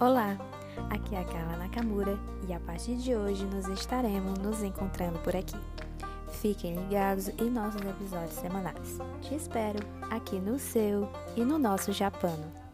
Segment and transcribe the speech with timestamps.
[0.00, 0.38] Olá,
[0.90, 2.16] aqui é a Carla Nakamura
[2.48, 5.56] e a partir de hoje nos estaremos nos encontrando por aqui.
[6.40, 8.96] Fiquem ligados em nossos episódios semanais.
[9.20, 12.67] Te espero aqui no seu e no nosso Japano.